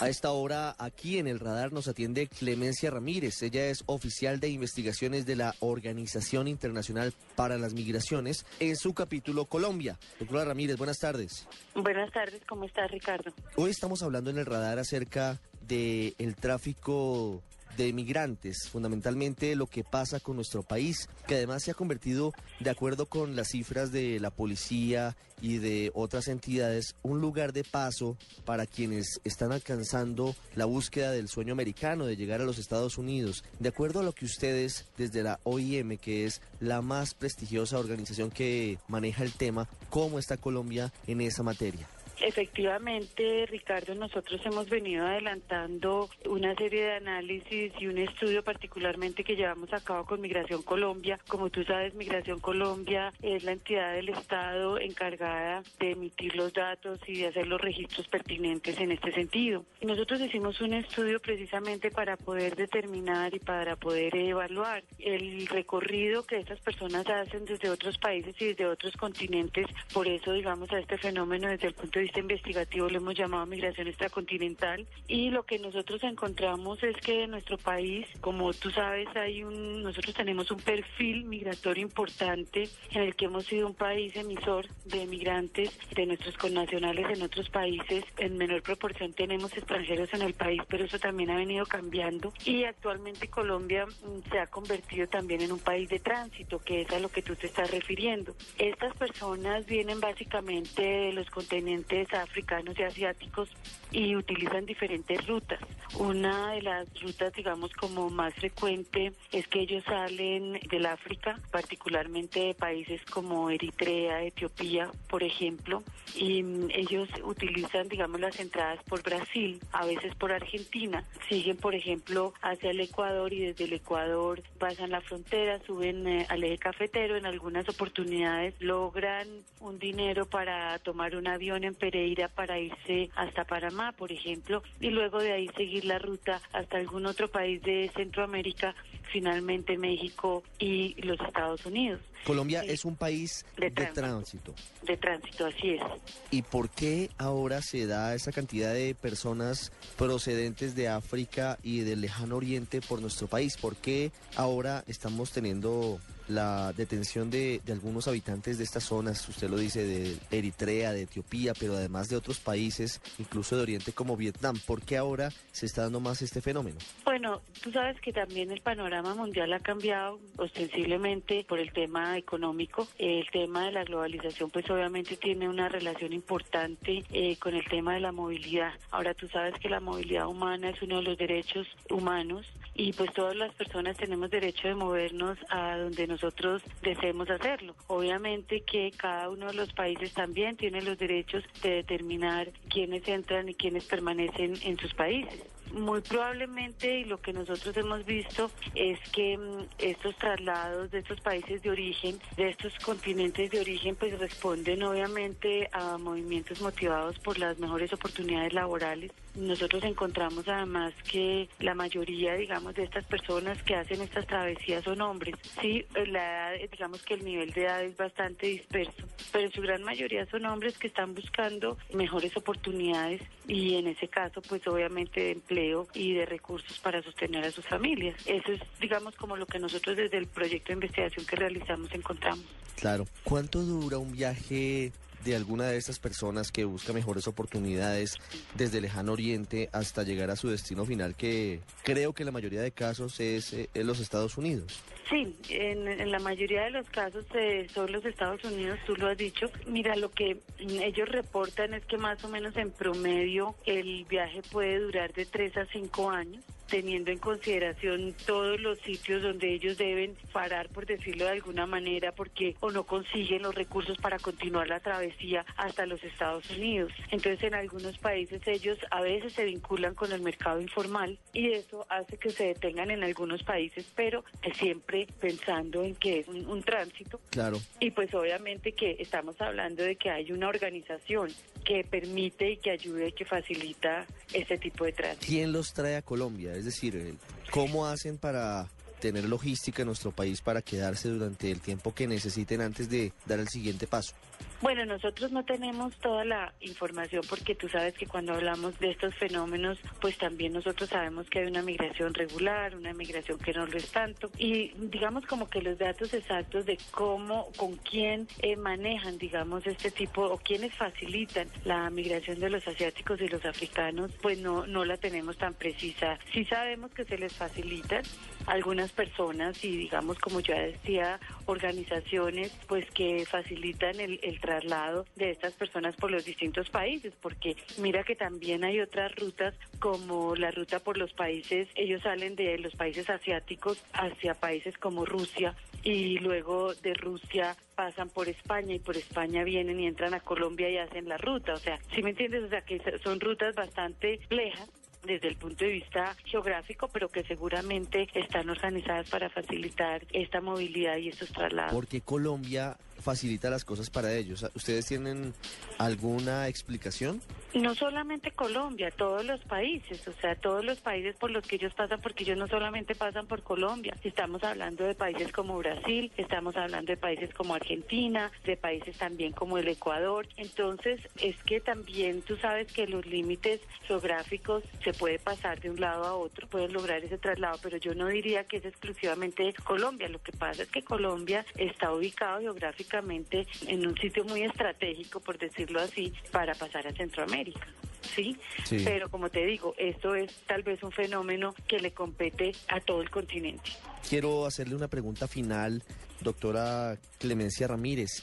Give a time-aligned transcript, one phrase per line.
[0.00, 3.42] A esta hora, aquí en el radar nos atiende Clemencia Ramírez.
[3.42, 9.46] Ella es oficial de investigaciones de la Organización Internacional para las Migraciones en su capítulo
[9.46, 9.98] Colombia.
[10.20, 11.48] Doctora Ramírez, buenas tardes.
[11.74, 13.32] Buenas tardes, ¿cómo estás, Ricardo?
[13.56, 17.42] Hoy estamos hablando en el radar acerca del el tráfico
[17.78, 22.70] de migrantes, fundamentalmente lo que pasa con nuestro país, que además se ha convertido, de
[22.70, 28.16] acuerdo con las cifras de la policía y de otras entidades, un lugar de paso
[28.44, 33.44] para quienes están alcanzando la búsqueda del sueño americano de llegar a los Estados Unidos.
[33.60, 38.30] De acuerdo a lo que ustedes desde la OIM, que es la más prestigiosa organización
[38.30, 41.88] que maneja el tema, ¿cómo está Colombia en esa materia?
[42.20, 49.36] Efectivamente, Ricardo, nosotros hemos venido adelantando una serie de análisis y un estudio particularmente que
[49.36, 51.18] llevamos a cabo con Migración Colombia.
[51.28, 56.98] Como tú sabes, Migración Colombia es la entidad del Estado encargada de emitir los datos
[57.06, 59.64] y de hacer los registros pertinentes en este sentido.
[59.80, 66.38] Nosotros hicimos un estudio precisamente para poder determinar y para poder evaluar el recorrido que
[66.38, 69.66] estas personas hacen desde otros países y desde otros continentes.
[69.92, 73.44] Por eso, digamos, a este fenómeno desde el punto de vista investigativo lo hemos llamado
[73.44, 79.08] migración extracontinental y lo que nosotros encontramos es que en nuestro país, como tú sabes,
[79.14, 84.16] hay un nosotros tenemos un perfil migratorio importante en el que hemos sido un país
[84.16, 88.04] emisor de migrantes de nuestros connacionales en otros países.
[88.16, 92.64] En menor proporción tenemos extranjeros en el país, pero eso también ha venido cambiando y
[92.64, 97.00] actualmente Colombia mm, se ha convertido también en un país de tránsito, que es a
[97.00, 98.34] lo que tú te estás refiriendo.
[98.56, 103.50] Estas personas vienen básicamente de los continentes africanos y asiáticos
[103.90, 105.60] y utilizan diferentes rutas.
[105.98, 112.40] Una de las rutas, digamos, como más frecuente es que ellos salen del África, particularmente
[112.40, 115.82] de países como Eritrea, Etiopía, por ejemplo,
[116.14, 121.74] y mm, ellos utilizan, digamos, las entradas por Brasil, a veces por Argentina, siguen, por
[121.74, 126.58] ejemplo, hacia el Ecuador y desde el Ecuador pasan la frontera, suben eh, al eje
[126.58, 129.28] cafetero, en algunas oportunidades logran
[129.60, 134.90] un dinero para tomar un avión en Pereira para irse hasta Panamá, por ejemplo, y
[134.90, 138.74] luego de ahí seguir la ruta hasta algún otro país de Centroamérica,
[139.10, 142.00] finalmente México y los Estados Unidos.
[142.24, 144.54] Colombia es un país de, de tránsito.
[144.82, 145.82] De tránsito, así es.
[146.30, 152.02] ¿Y por qué ahora se da esa cantidad de personas procedentes de África y del
[152.02, 153.56] lejano oriente por nuestro país?
[153.56, 159.56] ¿Por qué ahora estamos teniendo la detención de, algunos habitantes de estas zonas, usted lo
[159.56, 164.58] dice, de Eritrea, de Etiopía, pero además de otros países, incluso de Oriente como Vietnam.
[164.66, 166.78] ¿Por qué ahora se está dando más este fenómeno?
[167.04, 172.86] Bueno, tú sabes que también el panorama mundial ha cambiado ostensiblemente por el tema económico.
[172.98, 177.94] El tema de la globalización pues obviamente tiene una relación importante eh, con el tema
[177.94, 178.72] de la movilidad.
[178.90, 182.46] Ahora tú sabes que la movilidad humana es uno de los derechos humanos
[182.78, 187.76] y pues todas las personas tenemos derecho de movernos a donde nos nosotros deseemos hacerlo.
[187.86, 193.48] Obviamente que cada uno de los países también tiene los derechos de determinar quiénes entran
[193.48, 195.44] y quiénes permanecen en sus países.
[195.72, 201.20] Muy probablemente, y lo que nosotros hemos visto es que mm, estos traslados de estos
[201.20, 207.38] países de origen, de estos continentes de origen, pues responden obviamente a movimientos motivados por
[207.38, 209.12] las mejores oportunidades laborales.
[209.38, 215.00] Nosotros encontramos además que la mayoría, digamos, de estas personas que hacen estas travesías son
[215.00, 215.36] hombres.
[215.60, 219.62] Sí, la edad, digamos que el nivel de edad es bastante disperso, pero en su
[219.62, 225.20] gran mayoría son hombres que están buscando mejores oportunidades y en ese caso, pues obviamente
[225.20, 228.16] de empleo y de recursos para sostener a sus familias.
[228.26, 232.44] Eso es, digamos, como lo que nosotros desde el proyecto de investigación que realizamos encontramos.
[232.76, 233.06] Claro.
[233.24, 234.92] ¿Cuánto dura un viaje
[235.24, 238.16] de alguna de estas personas que busca mejores oportunidades
[238.54, 242.72] desde lejano oriente hasta llegar a su destino final, que creo que la mayoría de
[242.72, 244.80] casos es, eh, en los Estados Unidos.
[245.08, 249.16] Sí, en, la mayoría de los casos eh, son los Estados Unidos, tú lo has
[249.16, 249.50] dicho.
[249.66, 254.78] Mira, lo que ellos reportan es que más o menos en promedio el viaje puede
[254.78, 260.16] durar de tres a cinco años teniendo en consideración todos los sitios donde ellos deben
[260.32, 264.80] parar, por decirlo de alguna manera, porque o no consiguen los recursos para continuar la
[264.80, 266.92] travesía hasta los Estados Unidos.
[267.10, 271.86] Entonces, en algunos países ellos a veces se vinculan con el mercado informal y eso
[271.88, 274.24] hace que se detengan en algunos países, pero
[274.54, 277.20] siempre pensando en que es un, un tránsito.
[277.30, 277.58] Claro.
[277.80, 281.30] Y pues obviamente que estamos hablando de que hay una organización
[281.68, 285.26] que permite y que ayuda y que facilita este tipo de tránsito.
[285.26, 286.54] ¿Quién los trae a Colombia?
[286.54, 287.12] Es decir, eh,
[287.50, 288.70] ¿cómo hacen para
[289.00, 293.38] tener logística en nuestro país para quedarse durante el tiempo que necesiten antes de dar
[293.38, 294.14] el siguiente paso?
[294.60, 299.14] Bueno, nosotros no tenemos toda la información porque tú sabes que cuando hablamos de estos
[299.14, 303.78] fenómenos, pues también nosotros sabemos que hay una migración regular, una migración que no lo
[303.78, 304.32] es tanto.
[304.36, 309.92] Y digamos como que los datos exactos de cómo, con quién eh, manejan, digamos, este
[309.92, 314.84] tipo o quiénes facilitan la migración de los asiáticos y los africanos, pues no, no
[314.84, 316.18] la tenemos tan precisa.
[316.32, 318.02] Sí sabemos que se les facilitan
[318.46, 325.30] algunas personas y digamos, como ya decía, organizaciones, pues que facilitan el, el traslado de
[325.30, 330.50] estas personas por los distintos países, porque mira que también hay otras rutas como la
[330.50, 336.18] ruta por los países, ellos salen de los países asiáticos hacia países como Rusia y
[336.20, 340.78] luego de Rusia pasan por España y por España vienen y entran a Colombia y
[340.78, 342.44] hacen la ruta, o sea, si me entiendes?
[342.44, 344.70] O sea, que son rutas bastante lejas
[345.04, 350.96] desde el punto de vista geográfico, pero que seguramente están organizadas para facilitar esta movilidad
[350.96, 351.74] y estos traslados.
[351.74, 354.44] Porque Colombia facilita las cosas para ellos.
[354.54, 355.34] ¿Ustedes tienen
[355.78, 357.20] alguna explicación?
[357.54, 361.72] No solamente Colombia, todos los países, o sea, todos los países por los que ellos
[361.74, 366.56] pasan, porque ellos no solamente pasan por Colombia, estamos hablando de países como Brasil, estamos
[366.56, 370.28] hablando de países como Argentina, de países también como el Ecuador.
[370.36, 375.80] Entonces, es que también tú sabes que los límites geográficos se puede pasar de un
[375.80, 380.08] lado a otro, pueden lograr ese traslado, pero yo no diría que es exclusivamente Colombia.
[380.08, 385.38] Lo que pasa es que Colombia está ubicado geográficamente en un sitio muy estratégico, por
[385.38, 387.66] decirlo así, para pasar a Centroamérica.
[388.14, 388.36] ¿sí?
[388.64, 388.82] Sí.
[388.84, 393.00] Pero como te digo, esto es tal vez un fenómeno que le compete a todo
[393.02, 393.70] el continente.
[394.08, 395.82] Quiero hacerle una pregunta final,
[396.20, 398.22] doctora Clemencia Ramírez.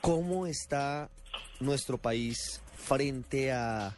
[0.00, 1.10] ¿Cómo está
[1.60, 3.96] nuestro país frente a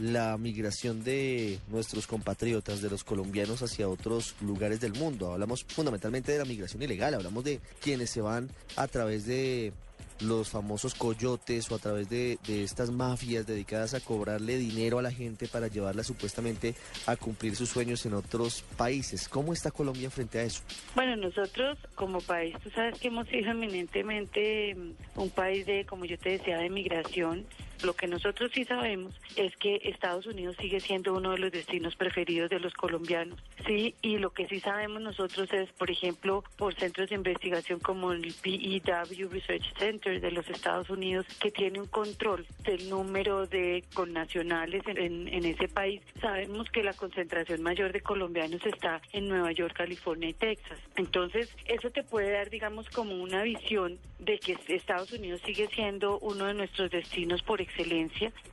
[0.00, 5.32] la migración de nuestros compatriotas, de los colombianos hacia otros lugares del mundo?
[5.32, 9.72] Hablamos fundamentalmente de la migración ilegal, hablamos de quienes se van a través de
[10.20, 15.10] los famosos coyotes o a través de, estas mafias dedicadas a cobrarle dinero a la
[15.10, 16.74] gente para llevarla supuestamente
[17.06, 19.28] a cumplir sus sueños en otros países.
[19.28, 20.62] ¿Cómo está Colombia frente a eso?
[20.94, 24.76] Bueno, nosotros como país, tú sabes que hemos sido eminentemente
[25.16, 27.44] un país de, como yo te decía, de migración.
[27.84, 31.94] Lo que nosotros sí sabemos es que Estados Unidos sigue siendo uno de los destinos
[31.96, 36.74] preferidos de los colombianos, sí, y lo que sí sabemos nosotros es, por ejemplo, por
[36.74, 41.86] centros de investigación como el PEW Research Center de los Estados Unidos, que tiene un
[41.86, 48.00] control del número de connacionales en, en ese país, sabemos que la concentración mayor de
[48.00, 50.78] colombianos está en Nueva York, California y Texas.
[50.96, 56.18] Entonces, eso te puede dar, digamos, como una visión de que Estados Unidos sigue siendo
[56.20, 57.60] uno de nuestros destinos por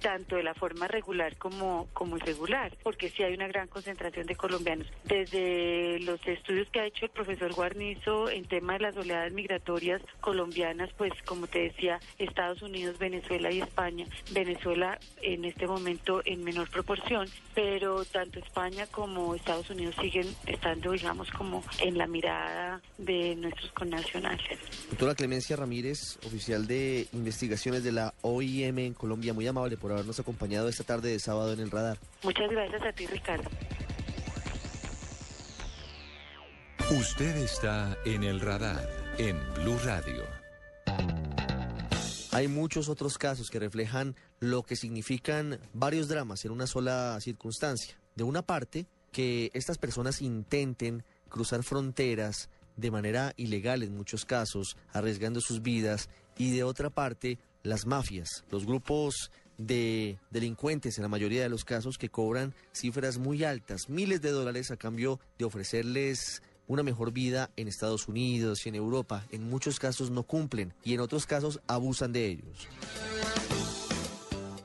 [0.01, 4.35] tanto de la forma regular como, como irregular, porque sí hay una gran concentración de
[4.35, 4.87] colombianos.
[5.05, 10.01] Desde los estudios que ha hecho el profesor Guarnizo en tema de las oleadas migratorias
[10.19, 14.05] colombianas, pues como te decía, Estados Unidos, Venezuela y España.
[14.31, 20.91] Venezuela en este momento en menor proporción, pero tanto España como Estados Unidos siguen estando,
[20.91, 24.59] digamos, como en la mirada de nuestros connacionales.
[24.89, 30.19] Doctora Clemencia Ramírez, oficial de investigaciones de la OIM en Colombia, muy amable por habernos
[30.19, 31.97] acompañado esta tarde de sábado en el radar.
[32.21, 33.49] Muchas gracias a ti, Ricardo.
[36.91, 40.23] Usted está en el radar en Blue Radio.
[42.31, 47.95] Hay muchos otros casos que reflejan lo que significan varios dramas en una sola circunstancia.
[48.15, 54.77] De una parte, que estas personas intenten cruzar fronteras de manera ilegal en muchos casos,
[54.93, 61.07] arriesgando sus vidas, y de otra parte, las mafias, los grupos de delincuentes en la
[61.07, 65.45] mayoría de los casos que cobran cifras muy altas, miles de dólares a cambio de
[65.45, 69.25] ofrecerles una mejor vida en Estados Unidos y en Europa.
[69.31, 72.67] En muchos casos no cumplen y en otros casos abusan de ellos.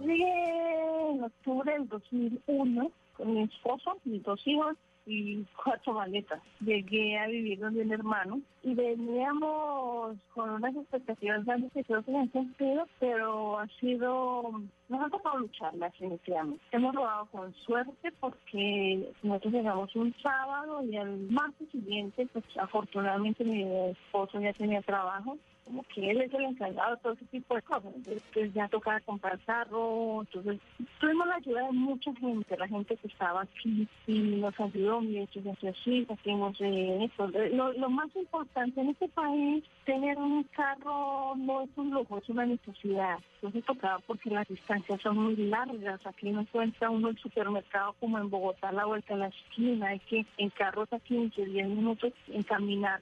[0.01, 4.77] Llegué en octubre del 2001 con mi esposo, mis dos hijos,
[5.07, 6.43] y cuatro maletas.
[6.61, 12.11] Llegué a vivir donde un hermano y veníamos con unas expectativas grandes que creo que
[12.11, 16.61] se han cumplido, pero ha sido, nos ha tocado lucharlas definitivamente.
[16.73, 23.45] Hemos robado con suerte porque nosotros llegamos un sábado y el martes siguiente, pues afortunadamente
[23.45, 27.55] mi esposo ya tenía trabajo como que él es el encargado de todo ese tipo
[27.55, 27.93] de cosas.
[27.95, 30.61] Entonces ya tocaba comprar carro, entonces
[31.01, 35.19] tuvimos la ayuda de mucha gente, la gente que estaba aquí y nos ayudó, mi
[35.19, 37.29] hecho así, hacemos esto.
[37.53, 42.29] Lo, lo más importante en este país, tener un carro no es un lujo, es
[42.29, 43.19] una necesidad.
[43.37, 48.19] Entonces tocaba porque las distancias son muy largas, aquí no encuentra uno el supermercado como
[48.19, 52.13] en Bogotá, la vuelta a la esquina, hay que en carros a 15, 10 minutos
[52.29, 52.45] en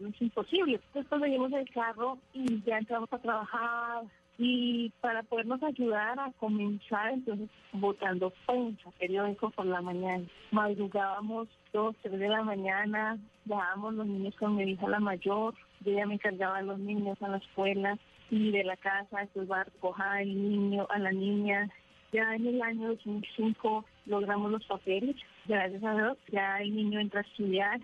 [0.01, 0.81] no es imposible.
[0.95, 4.05] Entonces venimos del carro y ya entramos a trabajar
[4.39, 10.25] y para podernos ayudar a comenzar, entonces votando prensa, periódico por la mañana.
[10.51, 15.93] Madrugábamos dos, tres de la mañana, dejábamos los niños con mi hija la mayor, yo
[15.93, 17.99] ya me encargaba de los niños a la escuela
[18.31, 21.69] y de la casa, después va a recoger al niño, a la niña.
[22.13, 27.21] Ya en el año 2005 logramos los papeles, gracias a Dios, ya el niño entra
[27.21, 27.81] a estudiar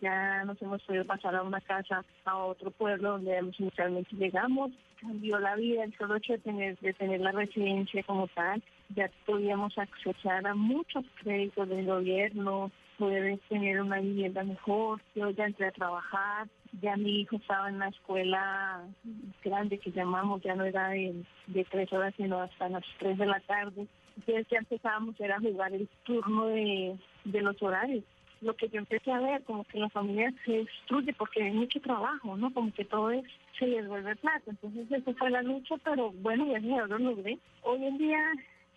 [0.00, 5.38] ya nos hemos podido pasar a una casa, a otro pueblo donde inicialmente llegamos, cambió
[5.38, 8.62] la vida el solo hecho de tener, de tener la residencia como tal,
[8.94, 15.46] ya podíamos accesar a muchos créditos del gobierno, poder tener una vivienda mejor, yo ya
[15.46, 16.48] entré a trabajar,
[16.82, 18.84] ya mi hijo estaba en la escuela
[19.44, 21.24] grande que llamamos, ya no era de,
[21.70, 25.72] tres horas sino hasta las tres de la tarde, entonces ya empezábamos era a jugar
[25.72, 28.04] el turno de, de los horarios
[28.40, 31.80] lo que yo empecé a ver, como que la familia se destruye porque hay mucho
[31.80, 32.52] trabajo, ¿no?
[32.52, 33.24] Como que todo es,
[33.58, 34.44] se les vuelve plata.
[34.46, 37.38] Entonces, eso fue la lucha, pero bueno, ya lo logré.
[37.62, 38.20] Hoy en día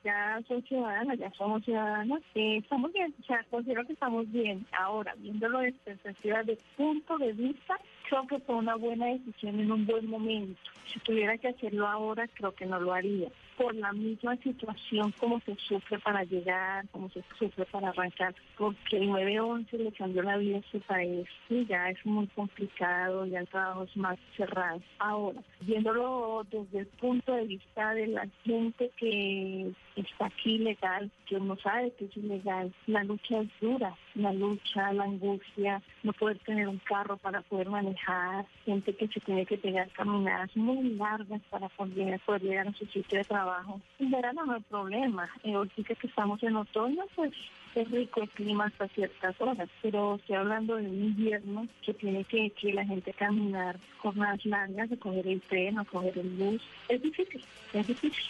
[0.04, 4.66] ya soy ciudadana, ya somos ciudadanas, eh, estamos bien, o sea, considero que estamos bien.
[4.72, 9.72] Ahora, viéndolo desde perspectiva de punto de vista, creo que fue una buena decisión en
[9.72, 10.60] un buen momento.
[10.92, 13.30] Si tuviera que hacerlo ahora, creo que no lo haría
[13.62, 18.98] por la misma situación como se sufre para llegar, como se sufre para arrancar, porque
[18.98, 23.40] el 9-11 le cambió la vida a este país y ya es muy complicado, ya
[23.40, 23.48] el
[23.96, 24.82] más cerrado.
[24.98, 31.40] Ahora, viéndolo desde el punto de vista de la gente que está aquí ilegal, que
[31.40, 36.40] no sabe que es ilegal, la lucha es dura, la lucha, la angustia, no poder
[36.40, 41.42] tener un carro para poder manejar, gente que se tiene que pegar caminadas muy largas
[41.50, 45.30] para poder, llegar a su sitio de trabajo en verano no hay problema.
[45.44, 47.32] Eh, ahorita que estamos en otoño, pues
[47.76, 52.24] es rico el clima hasta ciertas horas, pero estoy hablando de un invierno que tiene
[52.26, 56.62] que, que la gente caminar jornadas largas, de coger el tren o coger el bus.
[56.90, 58.24] Es difícil, es difícil.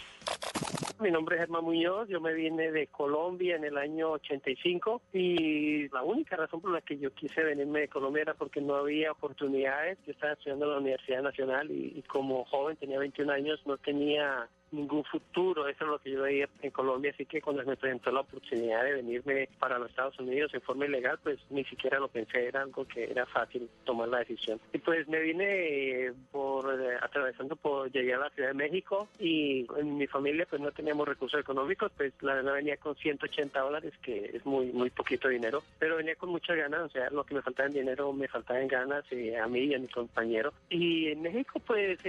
[1.01, 5.89] Mi nombre es Germán Muñoz, yo me vine de Colombia en el año 85 y
[5.89, 9.11] la única razón por la que yo quise venirme de Colombia era porque no había
[9.11, 9.97] oportunidades.
[10.05, 13.77] Yo estaba estudiando en la Universidad Nacional y, y como joven, tenía 21 años, no
[13.77, 17.75] tenía ningún futuro, eso es lo que yo veía en Colombia, así que cuando me
[17.75, 21.99] presentó la oportunidad de venirme para los Estados Unidos en forma ilegal, pues ni siquiera
[21.99, 24.59] lo pensé, era algo que era fácil tomar la decisión.
[24.73, 29.07] Y pues me vine eh, por eh, atravesando por llegué a la Ciudad de México
[29.19, 33.59] y en mi familia pues no teníamos recursos económicos, pues la verdad venía con 180
[33.59, 37.23] dólares, que es muy muy poquito dinero, pero venía con muchas ganas, o sea, lo
[37.23, 39.87] que me faltaba en dinero me faltaba en ganas eh, a mí y a mi
[39.87, 40.53] compañero.
[40.69, 41.99] Y en México pues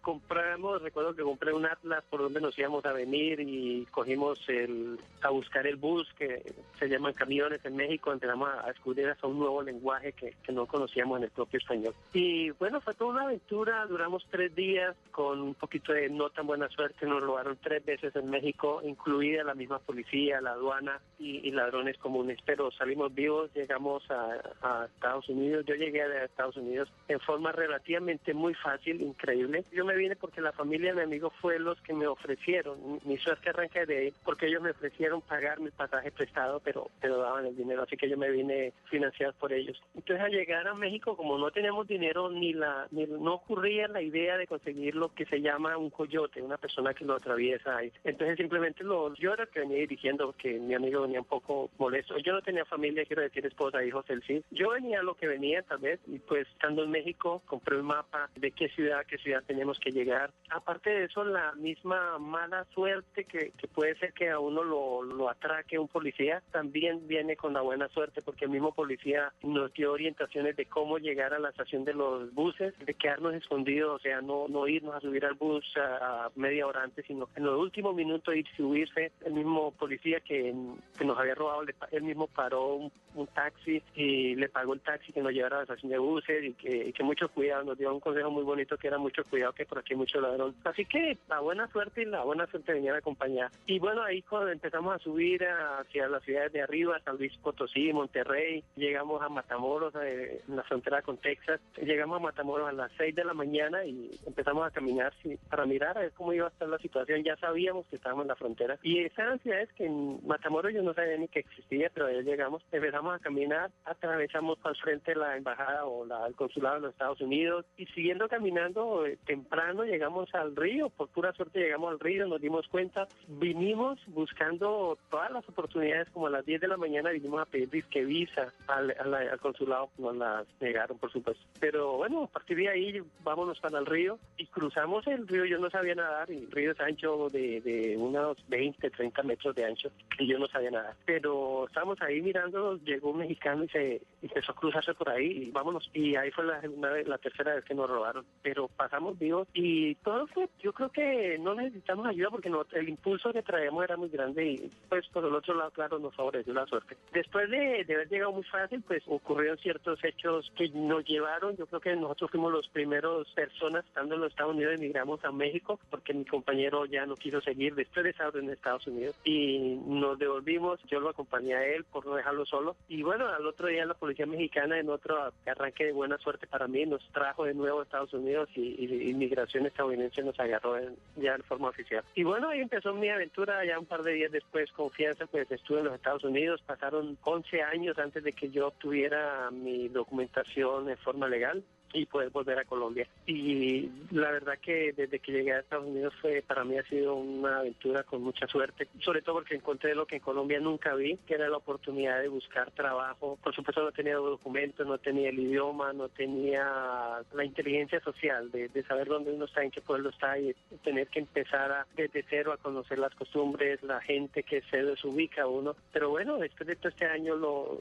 [0.00, 4.98] compramos, recuerdo que compré un Atlas por donde nos íbamos a venir y cogimos el,
[5.22, 6.42] a buscar el bus que
[6.78, 10.66] se llaman camiones en México, empezamos a descubrir hasta un nuevo lenguaje que, que no
[10.66, 11.94] conocíamos en el propio español.
[12.12, 16.46] Y bueno, fue toda una aventura, duramos tres días con un poquito de no tan
[16.46, 21.50] buena suerte, nos robaron tres veces en México, incluida la misma policía, la aduana y,
[21.50, 26.88] ladrones comunes, pero salimos vivos, llegamos a, a Estados Unidos, yo llegué a Estados Unidos
[27.08, 29.64] en forma relativamente muy fácil, increíble.
[29.72, 33.00] Yo me vine porque la familia de mi amigo fue los que me ofrecieron.
[33.04, 37.18] Mi suerte arranca de ahí porque ellos me ofrecieron pagar mi pasaje prestado, pero, pero
[37.18, 39.80] daban el dinero, así que yo me vine financiado por ellos.
[39.94, 44.02] Entonces al llegar a México, como no teníamos dinero, ni la ni, no ocurría la
[44.02, 47.92] idea de conseguir lo que se llama un coyote, una persona que lo atraviesa ahí.
[48.04, 52.18] Entonces simplemente lo, yo era que venía dirigiendo, porque mi amigo venía un poco molesto.
[52.18, 54.42] Yo no tenía familia, quiero decir esposa, hijos, él sí.
[54.50, 58.30] Yo venía lo que venía tal vez, y pues estando en México, compré un mapa
[58.36, 60.30] de qué ciudad, qué ciudad teníamos que llegar.
[60.50, 61.52] Aparte de eso, la
[61.84, 67.54] mala suerte que, puede ser que a uno lo, atraque un policía, también viene con
[67.54, 71.50] la buena suerte porque el mismo policía nos dio orientaciones de cómo llegar a la
[71.50, 75.34] estación de los buses, de quedarnos escondidos, o sea, no, no irnos a subir al
[75.34, 79.12] bus a, media hora antes, sino en los últimos minutos irse subirse.
[79.24, 80.54] El mismo policía que,
[80.98, 82.74] que nos había robado, él mismo paró
[83.14, 86.44] un, taxi y le pagó el taxi que nos llevara a la estación de buses
[86.44, 89.66] y que, mucho cuidado, nos dio un consejo muy bonito que era mucho cuidado, que
[89.66, 90.54] por aquí hay mucho ladrón.
[90.64, 93.50] Así que la buena suerte y la buena suerte venía de acompañar.
[93.66, 97.92] Y bueno, ahí cuando empezamos a subir hacia las ciudades de arriba, San Luis Potosí,
[97.92, 102.90] Monterrey, llegamos a Matamoros, eh, en la frontera con Texas, llegamos a Matamoros a las
[102.96, 106.46] 6 de la mañana y empezamos a caminar sí, para mirar a ver cómo iba
[106.46, 107.22] a estar la situación.
[107.22, 108.78] Ya sabíamos que estábamos en la frontera.
[108.82, 112.62] Y esas ciudades que en Matamoros yo no sabía ni que existía, pero ahí llegamos,
[112.72, 117.20] empezamos a caminar, atravesamos al frente la embajada o la, el consulado de los Estados
[117.20, 122.26] Unidos y siguiendo caminando eh, temprano llegamos al río, por pura suerte llegamos al río,
[122.26, 127.10] nos dimos cuenta, vinimos buscando todas las oportunidades, como a las 10 de la mañana
[127.10, 131.42] vinimos a pedir disque visa al, al- al consulado, nos las negaron por supuesto.
[131.58, 135.58] Pero bueno, a partir de ahí vámonos para el río y cruzamos el río, yo
[135.58, 139.90] no sabía nadar, el río es ancho de, de unos 20, 30 metros de ancho
[140.18, 140.94] y yo no sabía nadar.
[141.04, 145.50] Pero estábamos ahí mirando, llegó un mexicano y se empezó a cruzarse por ahí y
[145.50, 145.90] vámonos.
[145.94, 148.24] Y ahí fue la, vez- la tercera vez que nos robaron.
[148.42, 152.88] Pero pasamos vivos y todo fue, yo creo que no necesitamos ayuda porque no- el
[152.88, 156.52] impulso que traíamos era muy grande y pues por el otro lado, claro, nos favoreció
[156.52, 156.96] la suerte.
[157.12, 161.66] Después de, de haber llegado muy fácil, pues ocurrieron ciertos hechos que nos llevaron, yo
[161.66, 165.78] creo que nosotros fuimos los primeros personas estando en los Estados Unidos, emigramos a México
[165.90, 170.18] porque mi compañero ya no quiso seguir después de estar en Estados Unidos y nos
[170.18, 172.76] devolvimos, yo lo acompañé a él por no dejarlo solo.
[172.88, 176.68] Y bueno, al otro día la policía mexicana en otro arranque de buena suerte para
[176.68, 180.96] mí nos trajo de nuevo a Estados Unidos y, y inmigración estadounidense nos agarró en-
[181.16, 182.04] ya de forma oficial.
[182.14, 185.78] Y bueno, ahí empezó mi aventura, ya un par de días después, confianza, pues estuve
[185.78, 190.96] en los Estados Unidos, pasaron 11 años antes de que yo obtuviera mi documentación en
[190.98, 193.06] forma legal y poder volver a Colombia.
[193.26, 197.14] Y la verdad que desde que llegué a Estados Unidos fue para mí ha sido
[197.14, 201.16] una aventura con mucha suerte, sobre todo porque encontré lo que en Colombia nunca vi,
[201.26, 203.38] que era la oportunidad de buscar trabajo.
[203.42, 208.68] Por supuesto no tenía documentos, no tenía el idioma, no tenía la inteligencia social de,
[208.68, 212.24] de saber dónde uno está, en qué pueblo está y tener que empezar a, desde
[212.28, 215.74] cero a conocer las costumbres, la gente que se desubica uno.
[215.92, 217.80] Pero bueno, después de todo este año, lo,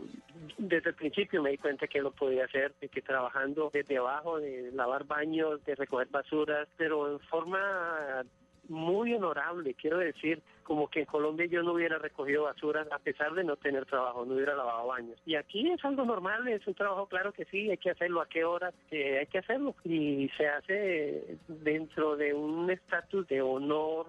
[0.57, 4.39] desde el principio me di cuenta que lo podía hacer, de que trabajando desde abajo,
[4.39, 8.23] de lavar baños, de recoger basuras, pero en forma
[8.69, 13.33] muy honorable, quiero decir, como que en Colombia yo no hubiera recogido basuras a pesar
[13.33, 15.19] de no tener trabajo, no hubiera lavado baños.
[15.25, 18.29] Y aquí es algo normal, es un trabajo claro que sí, hay que hacerlo, a
[18.29, 19.75] qué horas, que hay que hacerlo.
[19.83, 24.05] Y se hace dentro de un estatus de honor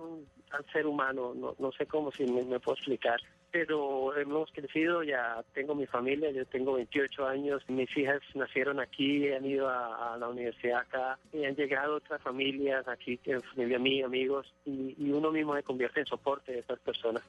[0.50, 3.20] al ser humano, no, no sé cómo si me puedo explicar.
[3.52, 9.28] Pero hemos crecido, ya tengo mi familia, yo tengo 28 años, mis hijas nacieron aquí,
[9.32, 13.18] han ido a, la universidad acá, y han llegado otras familias aquí,
[13.54, 17.22] familia mía, amigos, y, y uno mismo se convierte en soporte de esas personas.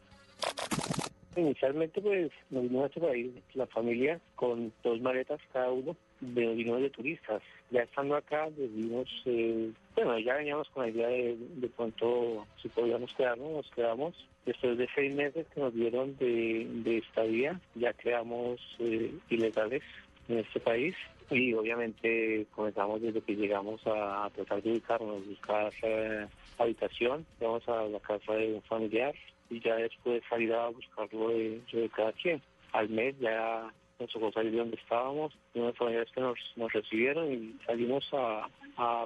[1.35, 6.55] Inicialmente pues nos vinimos a este país, la familia, con dos maletas cada uno, de
[6.55, 7.41] vinimos de turistas.
[7.71, 12.69] Ya estando acá decidimos, eh, bueno, ya veníamos con la idea de, de pronto si
[12.69, 14.27] podíamos quedarnos, nos quedamos.
[14.45, 19.83] Después de seis meses que nos dieron de, de estadía, ya quedamos eh, ilegales
[20.29, 20.95] en este país
[21.29, 27.67] y obviamente comenzamos desde que llegamos a, a tratar de ubicarnos, buscar eh, habitación, vamos
[27.69, 29.15] a la casa de un familiar
[29.49, 32.41] y ya después salir a buscarlo de, de cada quien.
[32.73, 36.73] Al mes ya nos tocó salir de donde estábamos, de unas familias que nos, nos
[36.73, 38.47] recibieron y salimos a,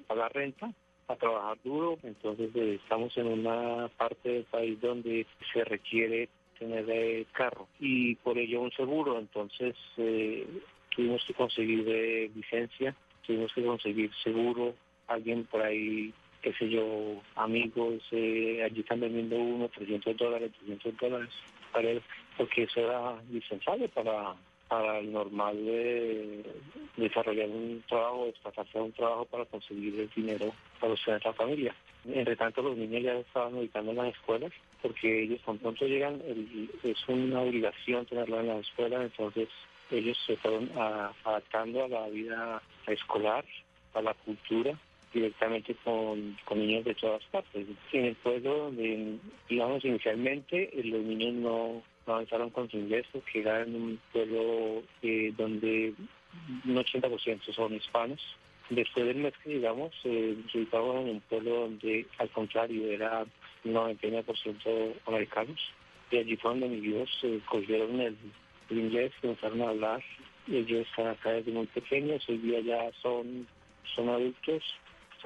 [0.07, 0.71] pagar renta,
[1.07, 1.97] a trabajar duro.
[2.03, 8.15] Entonces eh, estamos en una parte del país donde se requiere tener eh, carro y
[8.15, 9.19] por ello un seguro.
[9.19, 10.47] Entonces eh,
[10.95, 14.73] tuvimos que conseguir eh, licencia, tuvimos que conseguir seguro,
[15.07, 16.13] alguien por ahí
[16.45, 21.29] qué sé yo, amigos, eh, allí están vendiendo uno, 300 dólares, 300 dólares,
[21.73, 22.03] para él,
[22.37, 24.35] porque eso era indispensable para,
[24.67, 26.43] para el normal de
[26.97, 31.75] desarrollar un trabajo, desplazarse a un trabajo para conseguir el dinero para sostener la familia.
[32.07, 34.51] Entre tanto, los niños ya estaban ubicando en las escuelas,
[34.81, 39.49] porque ellos tan pronto llegan, el- es una obligación tenerlo en las escuelas, entonces
[39.91, 43.43] ellos se fueron a- adaptando a la vida escolar,
[43.93, 44.77] a la cultura,
[45.13, 47.65] directamente con, con niños de todas partes.
[47.93, 49.17] En el pueblo donde,
[49.49, 54.83] digamos, inicialmente eh, los niños no avanzaron con su inglés porque era en un pueblo
[55.01, 55.93] eh, donde
[56.65, 58.21] un 80% son hispanos.
[58.69, 63.25] Después del mes que llegamos, eh, ubicamos en un pueblo donde, al contrario, era
[63.63, 65.59] 99% americanos.
[66.11, 68.17] Y allí fue donde mis hijos eh, cogieron el,
[68.69, 70.03] el inglés, comenzaron a hablar.
[70.47, 73.47] Ellos están acá desde muy pequeños, hoy día ya son,
[73.95, 74.63] son adultos,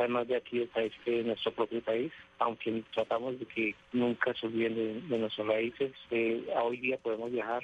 [0.07, 4.33] más de aquí del país que de nuestro propio país, aunque tratamos de que nunca
[4.33, 5.91] se olviden de, de nuestros raíces.
[6.11, 7.63] Eh, hoy día podemos viajar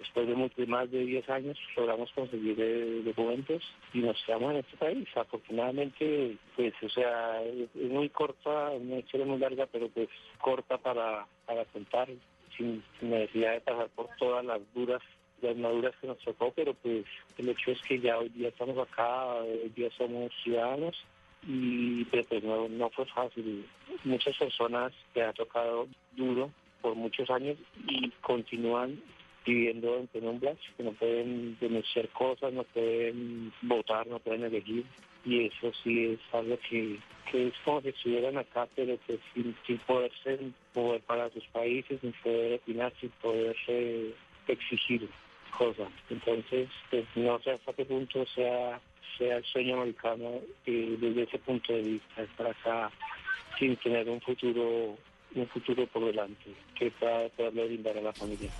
[0.00, 3.62] después de, más de 10 años logramos conseguir eh, documentos
[3.92, 5.06] y nos quedamos en este país.
[5.14, 10.08] Afortunadamente, pues, o sea, es, muy corta, una historia muy larga, pero pues
[10.40, 12.08] corta para, para contar,
[12.56, 15.02] sin, sin necesidad de pasar por todas las duras
[15.42, 17.06] las maduras que nos tocó, pero pues
[17.38, 20.94] el hecho es que ya hoy día estamos acá, hoy día somos ciudadanos
[21.46, 23.66] y pues no, no fue fácil.
[24.04, 26.50] Muchas personas que ha tocado duro
[26.82, 29.00] por muchos años y continúan
[29.44, 34.84] viviendo en penumbras, que no pueden denunciar cosas, no pueden votar, no pueden elegir.
[35.24, 36.98] Y eso sí es algo que,
[37.30, 40.40] que es como si estuvieran acá, pero que sin, sin poder ser
[40.72, 44.14] poder para sus países, sin poder opinar, sin poder eh,
[44.48, 45.08] exigir
[45.56, 45.90] cosas.
[46.08, 48.80] Entonces, pues, no sé hasta qué punto sea,
[49.18, 52.90] sea el sueño americano eh, desde ese punto de vista, estar acá
[53.58, 54.96] sin tener un futuro
[55.34, 58.50] un futuro por delante que pueda poderle brindar a la familia.